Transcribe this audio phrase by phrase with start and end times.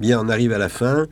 [0.00, 1.08] Bien, on arrive à la fin.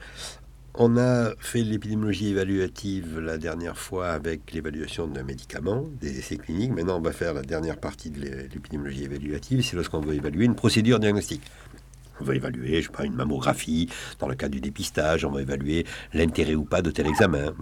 [0.74, 6.72] On a fait l'épidémiologie évaluative la dernière fois avec l'évaluation d'un médicament, des essais cliniques.
[6.72, 10.54] Maintenant, on va faire la dernière partie de l'épidémiologie évaluative, c'est lorsqu'on veut évaluer une
[10.54, 11.42] procédure diagnostique.
[12.22, 13.90] On va évaluer, je sais pas, une mammographie,
[14.20, 15.84] dans le cas du dépistage, on va évaluer
[16.14, 17.52] l'intérêt ou pas de tel examen.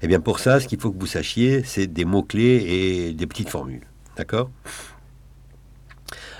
[0.00, 3.26] Eh bien pour ça, ce qu'il faut que vous sachiez, c'est des mots-clés et des
[3.26, 3.84] petites formules.
[4.16, 4.48] D'accord?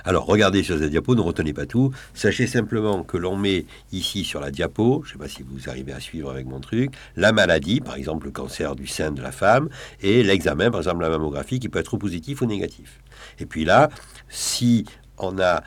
[0.05, 1.93] Alors, regardez sur cette diapo, ne retenez pas tout.
[2.15, 5.69] Sachez simplement que l'on met ici sur la diapo, je ne sais pas si vous
[5.69, 9.23] arrivez à suivre avec mon truc, la maladie, par exemple le cancer du sein de
[9.23, 9.69] la femme,
[10.03, 13.01] et l'examen, par exemple la mammographie, qui peut être positif ou négatif.
[13.39, 13.89] Et puis là,
[14.29, 14.85] si
[15.19, 15.63] on a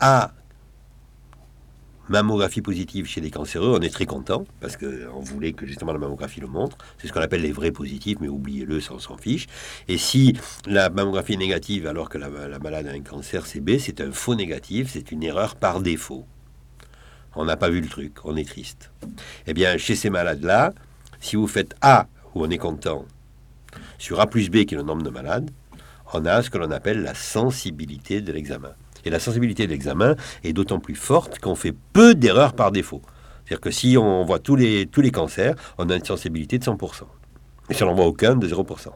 [0.00, 0.32] A
[2.08, 5.98] mammographie positive chez les cancéreux, on est très content parce qu'on voulait que justement la
[5.98, 6.76] mammographie le montre.
[6.98, 9.46] C'est ce qu'on appelle les vrais positifs, mais oubliez-le, ça on s'en fiche.
[9.88, 12.28] Et si la mammographie est négative alors que la,
[12.58, 16.26] malade a un cancer, c'est B, c'est un faux négatif, c'est une erreur par défaut.
[17.34, 18.90] On n'a pas vu le truc, on est triste.
[19.46, 20.72] Eh bien, chez ces malades-là,
[21.20, 23.06] si vous faites A, où on est content,
[23.98, 25.50] sur A plus B, qui est le nombre de malades,
[26.12, 28.74] on a ce que l'on appelle la sensibilité de l'examen.
[29.04, 33.02] Et la sensibilité de l'examen est d'autant plus forte qu'on fait peu d'erreurs par défaut.
[33.44, 36.64] C'est-à-dire que si on voit tous les, tous les cancers, on a une sensibilité de
[36.64, 37.02] 100%.
[37.70, 38.88] Et si on n'en voit aucun, de 0%.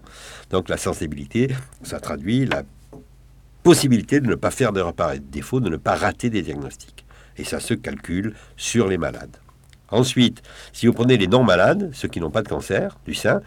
[0.50, 1.48] Donc la sensibilité,
[1.82, 2.62] ça traduit la
[3.62, 7.04] possibilité de ne pas faire d'erreurs par défaut, de ne pas rater des diagnostics.
[7.36, 9.36] Et ça se calcule sur les malades.
[9.90, 13.40] Ensuite, si vous prenez les non-malades, ceux qui n'ont pas de cancer du sein,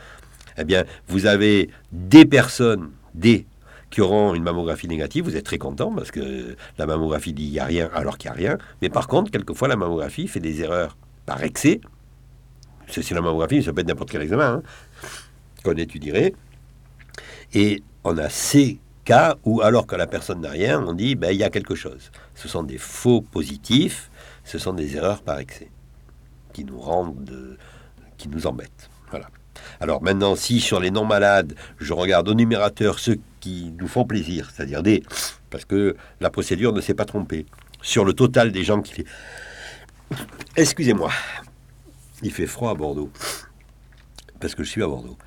[0.58, 3.46] eh bien, vous avez des personnes, des
[3.90, 7.52] qui auront une mammographie négative, vous êtes très content parce que la mammographie dit il
[7.52, 8.58] n'y a rien alors qu'il n'y a rien.
[8.82, 11.82] Mais par contre, quelquefois, la mammographie fait des erreurs par excès.
[12.88, 14.64] C'est la mammographie, ça peut être n'importe quel examen hein,
[15.64, 16.34] qu'on étudierait.
[17.54, 21.32] Et on a ces cas où, alors que la personne n'a rien, on dit ben,
[21.32, 22.12] il y a quelque chose.
[22.36, 24.10] Ce sont des faux positifs,
[24.44, 25.70] ce sont des erreurs par excès
[26.54, 27.58] qui nous rendent,
[28.18, 28.90] qui nous embêtent.
[29.10, 29.30] Voilà.
[29.80, 34.52] Alors maintenant, si sur les non-malades, je regarde au numérateur ceux qui nous font plaisir,
[34.54, 35.04] c'est-à-dire des...
[35.50, 37.46] Parce que la procédure ne s'est pas trompée.
[37.82, 39.04] Sur le total des gens qui...
[40.56, 41.12] Excusez-moi,
[42.22, 43.12] il fait froid à Bordeaux.
[44.40, 45.18] Parce que je suis à Bordeaux.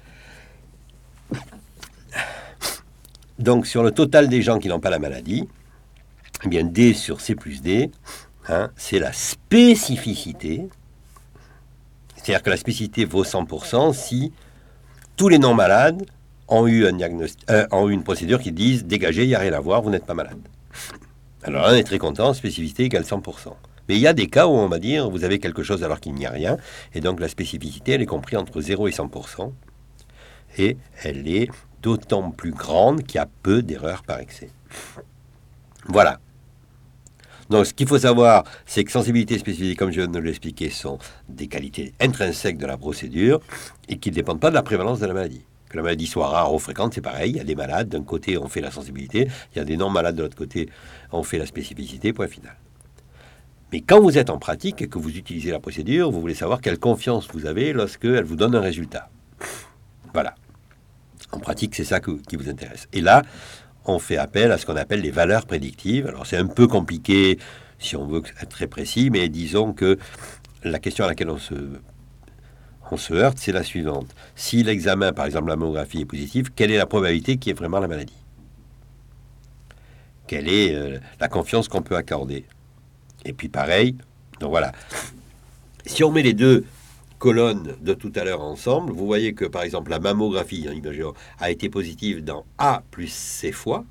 [3.38, 5.48] Donc sur le total des gens qui n'ont pas la maladie,
[6.44, 7.90] eh bien D sur C plus D,
[8.48, 10.68] hein, c'est la spécificité
[12.22, 14.32] c'est-à-dire que la spécificité vaut 100% si
[15.16, 16.06] tous les non-malades
[16.48, 19.90] ont eu, euh, une procédure qui disent dégagez, il n'y a rien à voir, vous
[19.90, 20.38] n'êtes pas malade.
[21.42, 23.54] Alors on est très content, spécificité égale 100%.
[23.88, 26.00] Mais il y a des cas où on va dire vous avez quelque chose alors
[26.00, 26.56] qu'il n'y a rien,
[26.94, 29.52] et donc la spécificité, elle est comprise entre 0 et 100%,
[30.58, 31.48] et elle est
[31.82, 34.50] d'autant plus grande qu'il y a peu d'erreurs par excès.
[35.86, 36.20] Voilà.
[37.52, 40.70] Donc, ce qu'il faut savoir, c'est que sensibilité et spécificité, comme je viens de l'expliquer,
[40.70, 40.98] sont
[41.28, 43.40] des qualités intrinsèques de la procédure
[43.90, 45.44] et qui ne dépendent pas de la prévalence de la maladie.
[45.68, 47.32] Que la maladie soit rare ou fréquente, c'est pareil.
[47.32, 49.76] Il y a des malades, d'un côté, on fait la sensibilité, il y a des
[49.76, 50.70] non-malades de l'autre côté,
[51.12, 52.56] on fait la spécificité, point final.
[53.70, 56.62] Mais quand vous êtes en pratique et que vous utilisez la procédure, vous voulez savoir
[56.62, 59.10] quelle confiance vous avez lorsqu'elle vous donne un résultat.
[60.14, 60.34] Voilà.
[61.32, 62.88] En pratique, c'est ça qui vous intéresse.
[62.94, 63.22] Et là,
[63.84, 66.06] on fait appel à ce qu'on appelle les valeurs prédictives.
[66.06, 67.38] Alors c'est un peu compliqué
[67.78, 69.98] si on veut être très précis, mais disons que
[70.62, 74.14] la question à laquelle on se, heurte, c'est la suivante.
[74.36, 77.58] Si l'examen, par exemple la mammographie, est positif, quelle est la probabilité qu'il y ait
[77.58, 78.16] vraiment la maladie?
[80.26, 82.44] Quelle est euh, la confiance qu'on peut accorder?
[83.24, 83.96] Et puis pareil,
[84.40, 84.72] donc voilà.
[85.84, 86.64] Si on met les deux
[87.22, 91.52] colonnes de tout à l'heure ensemble, vous voyez que par exemple la mammographie hein, a
[91.52, 93.84] été positive dans A plus C fois.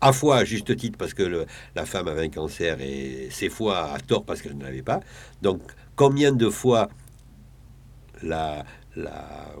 [0.00, 1.46] A fois à juste titre parce que
[1.76, 4.98] la femme avait un cancer et C fois à tort parce qu'elle ne l'avait pas.
[5.42, 5.60] Donc
[5.94, 6.88] combien de fois
[8.20, 8.64] la,
[8.96, 9.54] la,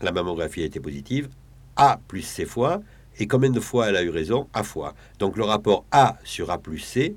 [0.00, 1.28] la mammographie a été positive?
[1.74, 2.82] A plus C fois.
[3.18, 4.46] Et combien de fois elle a eu raison?
[4.54, 4.94] A fois.
[5.18, 7.16] Donc le rapport A sur A plus C,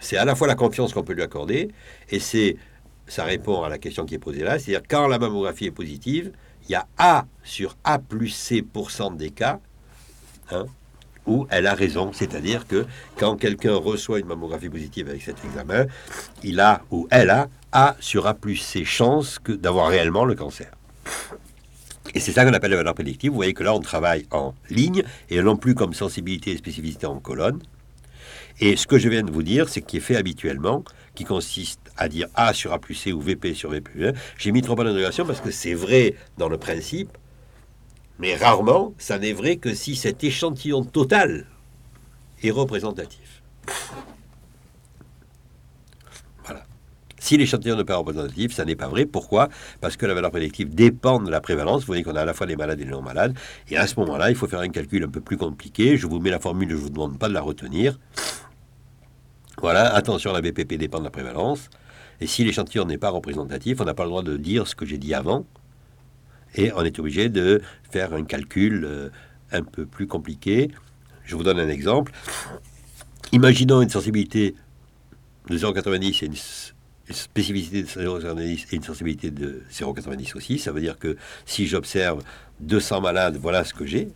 [0.00, 1.70] c'est à la fois la confiance qu'on peut lui accorder
[2.10, 2.58] et c'est
[3.06, 6.32] ça répond à la question qui est posée là, c'est-à-dire quand la mammographie est positive,
[6.68, 8.64] il y a A sur A plus C
[9.16, 9.60] des cas
[10.50, 10.66] hein,
[11.26, 12.86] où elle a raison, c'est-à-dire que
[13.18, 15.86] quand quelqu'un reçoit une mammographie positive avec cet examen,
[16.42, 20.70] il a ou elle a A sur A plus C chances d'avoir réellement le cancer.
[22.14, 23.30] Et c'est ça qu'on appelle la valeur prédictive.
[23.30, 27.06] Vous voyez que là, on travaille en ligne et non plus comme sensibilité et spécificité
[27.06, 27.60] en colonne.
[28.60, 30.84] Et ce que je viens de vous dire, c'est qui est fait habituellement,
[31.14, 34.12] qui consiste à dire A sur A plus C ou VP sur V plus 1.
[34.38, 37.16] J'ai mis trop bonne parce que c'est vrai dans le principe,
[38.18, 41.46] mais rarement, ça n'est vrai que si cet échantillon total
[42.42, 43.42] est représentatif.
[46.44, 46.64] Voilà.
[47.24, 49.06] Si l'échantillon n'est pas représentatif, ça n'est pas vrai.
[49.06, 49.48] Pourquoi?
[49.80, 51.80] Parce que la valeur prédictive dépend de la prévalence.
[51.80, 53.34] Vous voyez qu'on a à la fois des malades et des non-malades.
[53.70, 55.96] Et à ce moment-là, il faut faire un calcul un peu plus compliqué.
[55.96, 57.98] Je vous mets la formule, je ne vous demande pas de la retenir.
[59.56, 61.70] Voilà, attention, la BPP dépend de la prévalence.
[62.20, 64.84] Et si l'échantillon n'est pas représentatif, on n'a pas le droit de dire ce que
[64.84, 65.46] j'ai dit avant.
[66.56, 69.08] Et on est obligé de faire un calcul euh,
[69.50, 70.70] un peu plus compliqué.
[71.24, 72.12] Je vous donne un exemple.
[73.32, 74.54] Imaginons une sensibilité
[75.48, 76.34] de 0,90 et une
[77.10, 80.58] spécificité de 0,90 et une sensibilité de 0,90 aussi.
[80.58, 82.22] Ça veut dire que si j'observe
[82.60, 84.08] 200 malades, voilà ce que j'ai.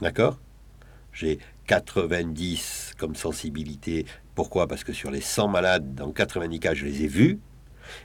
[0.00, 0.38] D'accord?
[1.12, 4.06] J'ai 90 comme sensibilité.
[4.34, 4.68] Pourquoi?
[4.68, 7.38] Parce que sur les 100 malades, dans 90 cas, je les ai vus.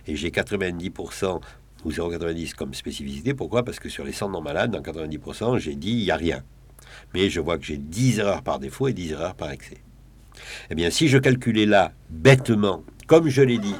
[0.07, 1.41] Et j'ai 90%
[1.85, 3.33] ou 0,90 comme spécificité.
[3.33, 3.63] Pourquoi?
[3.63, 6.43] Parce que sur les 100 non malades, dans 90%, j'ai dit il n'y a rien.
[7.13, 9.77] Mais je vois que j'ai 10 erreurs par défaut et 10 erreurs par excès.
[10.69, 13.75] Eh bien, si je calculais là, bêtement, comme je l'ai dit,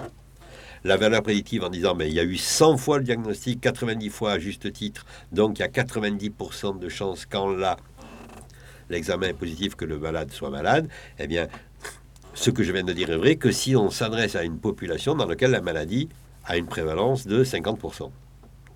[0.83, 4.09] la valeur prédictive en disant mais il y a eu 100 fois le diagnostic, 90
[4.09, 7.77] fois à juste titre, donc il y a 90% de chances quand là
[8.89, 10.89] l'examen est positif que le malade soit malade,
[11.19, 11.47] eh bien
[12.33, 15.15] ce que je viens de dire est vrai que si on s'adresse à une population
[15.15, 16.09] dans laquelle la maladie
[16.45, 18.11] a une prévalence de 50%.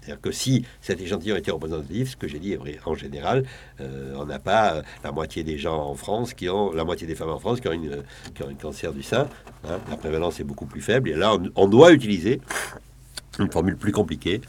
[0.07, 2.79] C'est-à-dire que si cet échantillon était représentatif, ce que j'ai dit est vrai.
[2.85, 3.43] En général,
[3.81, 7.05] euh, on n'a pas euh, la moitié des gens en France qui ont, la moitié
[7.05, 9.27] des femmes en France qui ont, une, qui ont un cancer du sein.
[9.67, 9.79] Hein.
[9.89, 11.09] La prévalence est beaucoup plus faible.
[11.09, 12.39] Et là, on, doit utiliser
[13.37, 14.39] une formule plus compliquée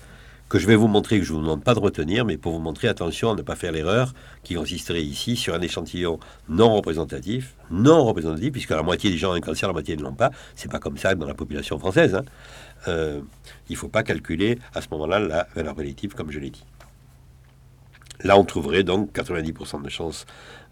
[0.48, 2.52] que je vais vous montrer, que je ne vous demande pas de retenir, mais pour
[2.52, 6.18] vous montrer, attention à ne pas faire l'erreur qui consisterait ici sur un échantillon
[6.48, 10.02] non représentatif, non représentatif, puisque la moitié des gens ont un cancer, la moitié ne
[10.02, 10.30] l'ont pas.
[10.54, 12.14] C'est pas comme ça dans la population française.
[12.14, 12.24] Hein.
[12.88, 13.20] Euh,
[13.68, 16.64] il ne faut pas calculer à ce moment-là la valeur prédictive, comme je l'ai dit.
[18.24, 20.26] Là, on trouverait donc 90% de chances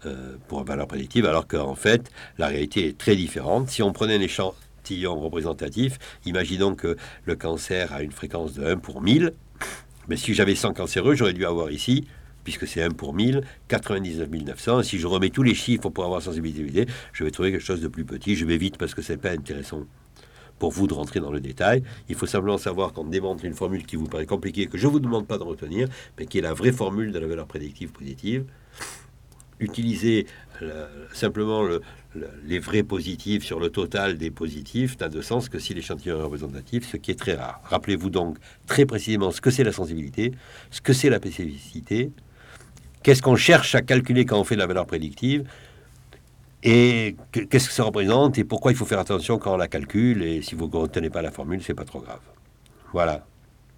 [0.05, 3.69] euh, pour une valeur prédictive, alors qu'en fait, la réalité est très différente.
[3.69, 8.77] Si on prenait un échantillon représentatif, imaginons que le cancer a une fréquence de 1
[8.77, 9.33] pour 1000,
[10.07, 12.07] mais si j'avais 100 cancéreux, j'aurais dû avoir ici,
[12.43, 14.83] puisque c'est 1 pour 1000, 99 900.
[14.83, 17.87] Si je remets tous les chiffres pour avoir sensibilité, je vais trouver quelque chose de
[17.87, 18.35] plus petit.
[18.35, 19.83] Je vais vite parce que c'est pas intéressant
[20.59, 21.83] pour vous de rentrer dans le détail.
[22.09, 24.91] Il faut simplement savoir qu'on démontre une formule qui vous paraît compliquée, que je ne
[24.91, 25.87] vous demande pas de retenir,
[26.17, 28.45] mais qui est la vraie formule de la valeur prédictive positive.
[29.59, 30.27] Utilisez
[30.61, 31.63] euh, simplement
[32.45, 36.23] les vrais positifs sur le total des positifs n'a de sens que si l'échantillon est
[36.23, 37.61] représentatif, ce qui est très rare.
[37.65, 40.31] Rappelez-vous donc très précisément ce que c'est la sensibilité,
[40.71, 42.11] ce que c'est la spécificité,
[43.03, 45.47] qu'est-ce qu'on cherche à calculer quand on fait la valeur prédictive,
[46.63, 50.23] et qu'est-ce que ça représente et pourquoi il faut faire attention quand on la calcule.
[50.23, 52.19] Et si vous ne retenez pas la formule, c'est pas trop grave.
[52.93, 53.25] Voilà.